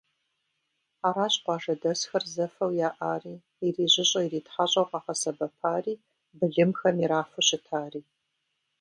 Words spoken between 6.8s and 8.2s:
ирафу щытари.